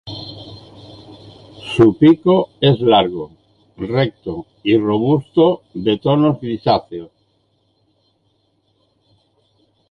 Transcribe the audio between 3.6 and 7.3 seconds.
recto y robusto, de tonos grisáceos.